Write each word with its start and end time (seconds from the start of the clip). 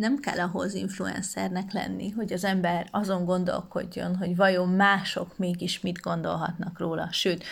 nem 0.00 0.18
kell 0.18 0.38
ahhoz 0.38 0.74
influencernek 0.74 1.72
lenni, 1.72 2.10
hogy 2.10 2.32
az 2.32 2.44
ember 2.44 2.88
azon 2.90 3.24
gondolkodjon, 3.24 4.16
hogy 4.16 4.36
vajon 4.36 4.68
mások 4.68 5.38
mégis 5.38 5.80
mit 5.80 6.00
gondolhatnak 6.00 6.78
róla. 6.78 7.08
Sőt, 7.12 7.44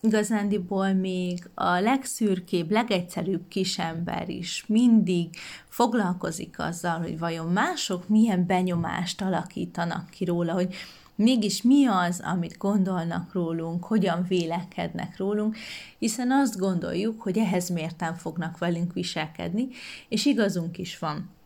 igazándiból 0.00 0.92
még 0.92 1.50
a 1.54 1.70
legszürkébb, 1.80 2.70
legegyszerűbb 2.70 3.48
kisember 3.48 4.28
is 4.28 4.64
mindig 4.66 5.28
foglalkozik 5.68 6.58
azzal, 6.58 6.98
hogy 6.98 7.18
vajon 7.18 7.46
mások 7.46 8.08
milyen 8.08 8.46
benyomást 8.46 9.22
alakítanak 9.22 10.10
ki 10.10 10.24
róla, 10.24 10.52
hogy 10.52 10.74
mégis 11.14 11.62
mi 11.62 11.86
az, 11.86 12.20
amit 12.24 12.58
gondolnak 12.58 13.32
rólunk, 13.32 13.84
hogyan 13.84 14.24
vélekednek 14.28 15.16
rólunk, 15.16 15.56
hiszen 15.98 16.30
azt 16.30 16.58
gondoljuk, 16.58 17.22
hogy 17.22 17.38
ehhez 17.38 17.68
mérten 17.68 18.14
fognak 18.14 18.58
velünk 18.58 18.92
viselkedni, 18.92 19.68
és 20.08 20.26
igazunk 20.26 20.78
is 20.78 20.98
van. 20.98 21.38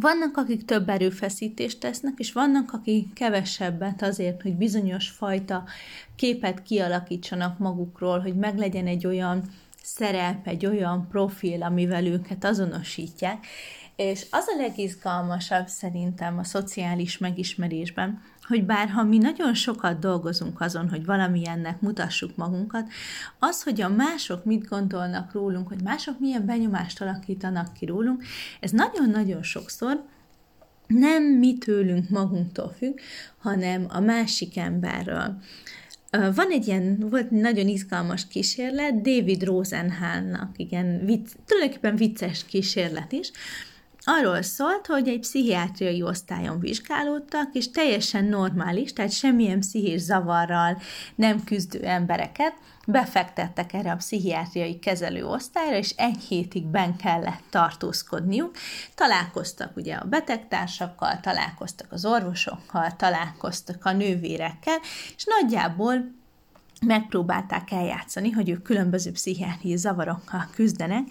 Vannak, 0.00 0.36
akik 0.36 0.64
több 0.64 0.88
erőfeszítést 0.88 1.80
tesznek, 1.80 2.12
és 2.16 2.32
vannak, 2.32 2.72
akik 2.72 3.12
kevesebbet 3.12 4.02
azért, 4.02 4.42
hogy 4.42 4.54
bizonyos 4.54 5.08
fajta 5.08 5.64
képet 6.16 6.62
kialakítsanak 6.62 7.58
magukról, 7.58 8.20
hogy 8.20 8.36
meglegyen 8.36 8.86
egy 8.86 9.06
olyan 9.06 9.42
szerep, 9.82 10.46
egy 10.46 10.66
olyan 10.66 11.08
profil, 11.08 11.62
amivel 11.62 12.06
őket 12.06 12.44
azonosítják. 12.44 13.46
És 13.96 14.26
az 14.30 14.44
a 14.46 14.60
legizgalmasabb 14.60 15.66
szerintem 15.66 16.38
a 16.38 16.44
szociális 16.44 17.18
megismerésben, 17.18 18.22
hogy 18.46 18.64
bárha 18.64 19.02
mi 19.02 19.18
nagyon 19.18 19.54
sokat 19.54 19.98
dolgozunk 19.98 20.60
azon, 20.60 20.88
hogy 20.88 21.04
valamilyennek 21.04 21.80
mutassuk 21.80 22.36
magunkat, 22.36 22.88
az, 23.38 23.62
hogy 23.62 23.80
a 23.80 23.88
mások 23.88 24.44
mit 24.44 24.68
gondolnak 24.68 25.32
rólunk, 25.32 25.68
hogy 25.68 25.82
mások 25.82 26.18
milyen 26.20 26.46
benyomást 26.46 27.00
alakítanak 27.00 27.72
ki 27.72 27.84
rólunk, 27.84 28.24
ez 28.60 28.70
nagyon-nagyon 28.70 29.42
sokszor 29.42 30.04
nem 30.86 31.22
mi 31.22 31.58
tőlünk 31.58 32.08
magunktól 32.08 32.74
függ, 32.78 32.98
hanem 33.38 33.86
a 33.88 34.00
másik 34.00 34.56
emberről. 34.56 35.38
Van 36.10 36.50
egy 36.50 36.66
ilyen, 36.66 36.98
volt 37.10 37.30
nagyon 37.30 37.68
izgalmas 37.68 38.26
kísérlet, 38.26 39.00
David 39.00 39.42
Rosenhallnak, 39.42 40.50
igen, 40.56 41.04
vicc, 41.04 41.30
tulajdonképpen 41.46 41.96
vicces 41.96 42.44
kísérlet 42.44 43.12
is, 43.12 43.30
arról 44.04 44.42
szólt, 44.42 44.86
hogy 44.86 45.08
egy 45.08 45.20
pszichiátriai 45.20 46.02
osztályon 46.02 46.60
vizsgálódtak, 46.60 47.48
és 47.52 47.70
teljesen 47.70 48.24
normális, 48.24 48.92
tehát 48.92 49.12
semmilyen 49.12 49.60
pszichés 49.60 50.00
zavarral 50.00 50.78
nem 51.14 51.44
küzdő 51.44 51.84
embereket 51.84 52.54
befektettek 52.86 53.72
erre 53.72 53.90
a 53.90 53.96
pszichiátriai 53.96 54.78
kezelő 54.78 55.26
osztályra, 55.26 55.76
és 55.76 55.90
egy 55.96 56.18
hétig 56.28 56.66
ben 56.66 56.96
kellett 56.96 57.42
tartózkodniuk. 57.50 58.56
Találkoztak 58.94 59.76
ugye 59.76 59.94
a 59.94 60.04
betegtársakkal, 60.04 61.20
találkoztak 61.20 61.92
az 61.92 62.04
orvosokkal, 62.04 62.96
találkoztak 62.96 63.84
a 63.84 63.92
nővérekkel, 63.92 64.78
és 65.16 65.24
nagyjából 65.24 66.22
megpróbálták 66.86 67.70
eljátszani, 67.70 68.30
hogy 68.30 68.48
ők 68.48 68.62
különböző 68.62 69.10
pszichiátriai 69.10 69.76
zavarokkal 69.76 70.48
küzdenek, 70.54 71.06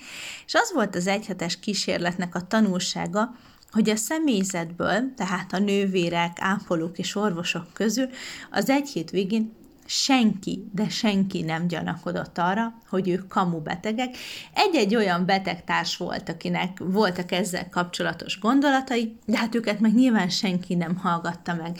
és 0.45 0.53
az 0.53 0.71
volt 0.73 0.95
az 0.95 1.07
egyhetes 1.07 1.59
kísérletnek 1.59 2.35
a 2.35 2.47
tanulsága, 2.47 3.35
hogy 3.71 3.89
a 3.89 3.95
személyzetből, 3.95 5.13
tehát 5.15 5.53
a 5.53 5.59
nővérek, 5.59 6.37
ápolók 6.39 6.97
és 6.97 7.15
orvosok 7.15 7.73
közül 7.73 8.09
az 8.51 8.69
egy 8.69 8.89
hét 8.89 9.09
végén 9.09 9.53
senki, 9.85 10.67
de 10.71 10.89
senki 10.89 11.41
nem 11.41 11.67
gyanakodott 11.67 12.37
arra, 12.37 12.73
hogy 12.89 13.09
ők 13.09 13.27
kamu 13.27 13.59
betegek. 13.59 14.15
Egy-egy 14.53 14.95
olyan 14.95 15.25
betegtárs 15.25 15.97
volt, 15.97 16.29
akinek 16.29 16.77
voltak 16.79 17.31
ezzel 17.31 17.69
kapcsolatos 17.69 18.39
gondolatai, 18.39 19.17
de 19.25 19.37
hát 19.37 19.55
őket 19.55 19.79
meg 19.79 19.93
nyilván 19.93 20.29
senki 20.29 20.75
nem 20.75 20.95
hallgatta 20.95 21.53
meg. 21.53 21.79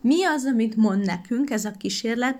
Mi 0.00 0.24
az, 0.24 0.44
amit 0.44 0.76
mond 0.76 1.04
nekünk 1.04 1.50
ez 1.50 1.64
a 1.64 1.70
kísérlet? 1.70 2.38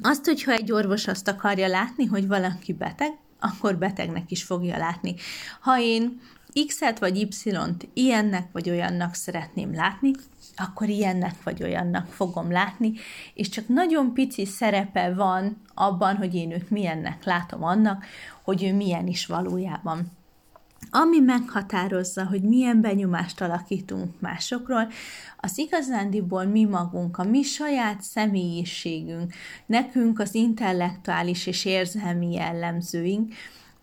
Azt, 0.00 0.24
hogyha 0.24 0.52
egy 0.52 0.72
orvos 0.72 1.06
azt 1.06 1.28
akarja 1.28 1.66
látni, 1.66 2.04
hogy 2.04 2.26
valaki 2.26 2.72
beteg, 2.72 3.12
akkor 3.40 3.76
betegnek 3.76 4.30
is 4.30 4.42
fogja 4.42 4.76
látni. 4.76 5.14
Ha 5.60 5.80
én 5.80 6.20
X-et 6.66 6.98
vagy 6.98 7.20
Y-t 7.20 7.88
ilyennek 7.94 8.48
vagy 8.52 8.70
olyannak 8.70 9.14
szeretném 9.14 9.74
látni, 9.74 10.10
akkor 10.56 10.88
ilyennek 10.88 11.42
vagy 11.42 11.62
olyannak 11.62 12.06
fogom 12.06 12.50
látni, 12.50 12.92
és 13.34 13.48
csak 13.48 13.68
nagyon 13.68 14.12
pici 14.12 14.46
szerepe 14.46 15.14
van 15.14 15.62
abban, 15.74 16.16
hogy 16.16 16.34
én 16.34 16.50
őt 16.50 16.70
milyennek 16.70 17.24
látom 17.24 17.62
annak, 17.62 18.04
hogy 18.42 18.62
ő 18.64 18.74
milyen 18.74 19.06
is 19.06 19.26
valójában. 19.26 20.06
Ami 20.94 21.18
meghatározza, 21.18 22.24
hogy 22.24 22.42
milyen 22.42 22.80
benyomást 22.80 23.40
alakítunk 23.40 24.20
másokról, 24.20 24.88
az 25.36 25.58
igazándiból 25.58 26.44
mi 26.44 26.64
magunk, 26.64 27.18
a 27.18 27.24
mi 27.24 27.42
saját 27.42 28.02
személyiségünk, 28.02 29.32
nekünk 29.66 30.18
az 30.18 30.34
intellektuális 30.34 31.46
és 31.46 31.64
érzelmi 31.64 32.32
jellemzőink, 32.32 33.32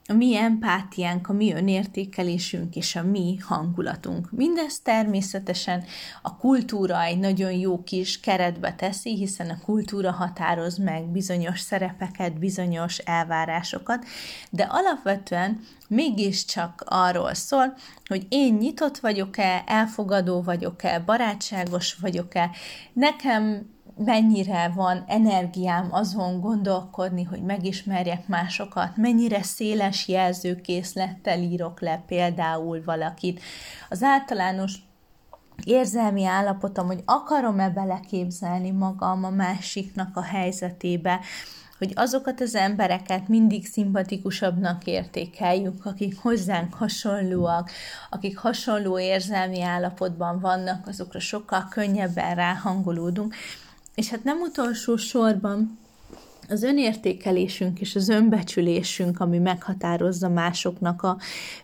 a 0.09 0.13
mi 0.13 0.35
empátiánk, 0.35 1.29
a 1.29 1.33
mi 1.33 1.53
önértékelésünk 1.53 2.75
és 2.75 2.95
a 2.95 3.03
mi 3.03 3.37
hangulatunk. 3.41 4.31
Mindez 4.31 4.79
természetesen 4.79 5.83
a 6.21 6.37
kultúra 6.37 7.03
egy 7.03 7.19
nagyon 7.19 7.51
jó 7.51 7.83
kis 7.83 8.19
keretbe 8.19 8.73
teszi, 8.73 9.15
hiszen 9.15 9.49
a 9.49 9.59
kultúra 9.65 10.11
határoz 10.11 10.77
meg 10.77 11.05
bizonyos 11.05 11.59
szerepeket, 11.59 12.39
bizonyos 12.39 12.97
elvárásokat, 12.97 14.05
de 14.49 14.63
alapvetően 14.63 15.59
mégiscsak 15.87 16.83
arról 16.85 17.33
szól, 17.33 17.77
hogy 18.05 18.25
én 18.29 18.53
nyitott 18.53 18.97
vagyok-e, 18.97 19.63
elfogadó 19.67 20.41
vagyok-e, 20.41 20.99
barátságos 20.99 21.93
vagyok-e, 21.93 22.49
nekem 22.93 23.69
mennyire 24.05 24.71
van 24.75 25.03
energiám 25.07 25.87
azon 25.91 26.39
gondolkodni, 26.39 27.23
hogy 27.23 27.41
megismerjek 27.41 28.27
másokat, 28.27 28.97
mennyire 28.97 29.43
széles 29.43 30.07
jelzőkészlettel 30.07 31.39
írok 31.39 31.81
le 31.81 32.03
például 32.07 32.83
valakit. 32.83 33.41
Az 33.89 34.03
általános 34.03 34.73
érzelmi 35.63 36.25
állapotom, 36.25 36.87
hogy 36.87 37.01
akarom-e 37.05 37.69
beleképzelni 37.69 38.71
magam 38.71 39.23
a 39.23 39.29
másiknak 39.29 40.17
a 40.17 40.21
helyzetébe, 40.21 41.19
hogy 41.77 41.91
azokat 41.95 42.41
az 42.41 42.55
embereket 42.55 43.27
mindig 43.27 43.67
szimpatikusabbnak 43.67 44.85
értékeljük, 44.85 45.85
akik 45.85 46.19
hozzánk 46.19 46.73
hasonlóak, 46.73 47.71
akik 48.09 48.37
hasonló 48.37 48.99
érzelmi 48.99 49.61
állapotban 49.61 50.39
vannak, 50.39 50.87
azokra 50.87 51.19
sokkal 51.19 51.67
könnyebben 51.69 52.35
ráhangolódunk, 52.35 53.35
és 53.99 54.09
hát 54.09 54.23
nem 54.23 54.41
utolsó 54.41 54.95
sorban 54.95 55.77
az 56.49 56.63
önértékelésünk 56.63 57.79
és 57.79 57.95
az 57.95 58.09
önbecsülésünk, 58.09 59.19
ami 59.19 59.37
meghatározza 59.37 60.29
másoknak 60.29 61.03
a 61.03 61.17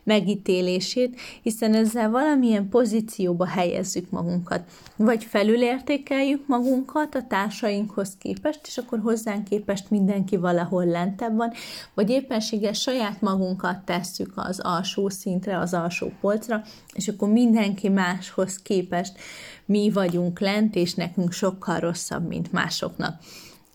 megítélését, 0.04 1.20
hiszen 1.42 1.74
ezzel 1.74 2.10
valamilyen 2.10 2.70
pozícióba 2.70 3.46
helyezzük 3.46 4.10
magunkat. 4.10 4.62
Vagy 4.96 5.24
felülértékeljük 5.24 6.48
magunkat 6.48 7.16
a 7.16 7.26
társainkhoz 7.28 8.18
képest, 8.20 8.60
és 8.64 8.78
akkor 8.78 9.00
hozzánk 9.00 9.44
képest 9.44 9.90
mindenki 9.90 10.38
valahol 10.38 10.86
lentebb 10.86 11.36
van, 11.36 11.52
vagy 11.94 12.10
éppenséges 12.10 12.82
saját 12.82 13.22
magunkat 13.22 13.86
tesszük 13.86 14.34
az 14.36 14.60
alsó 14.60 15.10
szintre, 15.10 15.60
az 15.60 15.74
alsó 15.74 16.12
polcra, 16.22 16.62
és 16.94 17.08
akkor 17.08 17.30
mindenki 17.30 17.90
máshoz 17.90 18.58
képest 18.58 19.18
mi 19.66 19.92
vagyunk 19.92 20.40
lent, 20.40 20.76
és 20.76 20.94
nekünk 20.94 21.32
sokkal 21.32 21.80
rosszabb, 21.80 22.28
mint 22.28 22.52
másoknak. 22.52 23.22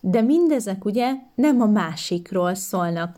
De 0.00 0.21
mindezek 0.21 0.84
ugye 0.84 1.12
nem 1.34 1.61
a 1.61 1.66
másikról 1.66 2.55
szólnak, 2.55 3.16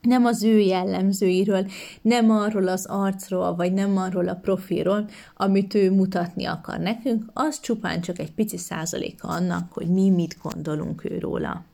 nem 0.00 0.24
az 0.24 0.42
ő 0.42 0.58
jellemzőiről, 0.58 1.66
nem 2.02 2.30
arról 2.30 2.68
az 2.68 2.86
arcról, 2.86 3.54
vagy 3.54 3.72
nem 3.72 3.96
arról 3.96 4.28
a 4.28 4.34
profilról, 4.34 5.08
amit 5.36 5.74
ő 5.74 5.90
mutatni 5.90 6.44
akar 6.44 6.78
nekünk, 6.78 7.24
az 7.32 7.60
csupán 7.60 8.00
csak 8.00 8.18
egy 8.18 8.32
pici 8.32 8.56
százaléka 8.56 9.28
annak, 9.28 9.72
hogy 9.72 9.86
mi 9.86 10.10
mit 10.10 10.36
gondolunk 10.42 11.04
őróla. 11.04 11.64